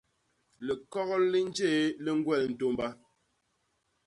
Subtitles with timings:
[0.65, 1.69] Likok li njé
[2.03, 2.87] li ñgwel ntômba.